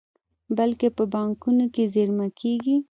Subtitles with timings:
[0.57, 2.77] بلکې په بانکونو کې زېرمه کیږي.